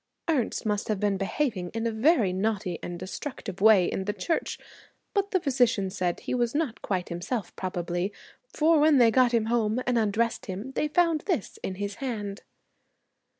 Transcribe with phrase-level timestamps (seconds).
[0.27, 4.57] 'Ernest must have been behaving in a very naughty and destructive way in the church
[5.13, 8.11] but the physician said he was not quite himself probably,
[8.51, 12.41] for when they got him home and undressed him they found this in his hand.'